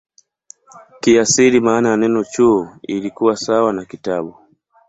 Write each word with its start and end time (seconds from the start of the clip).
Kiasili 1.01 1.59
maana 1.59 1.89
ya 1.89 1.97
neno 1.97 2.23
"chuo" 2.23 2.77
ilikuwa 2.81 3.37
sawa 3.37 3.73
na 3.73 3.85
"kitabu". 3.85 4.35